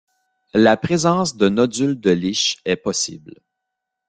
La 0.55 0.77
présence 0.77 1.37
de 1.37 1.47
nodules 1.47 1.99
de 1.99 2.09
Lisch 2.09 2.59
est 2.65 2.75
possible. 2.75 3.39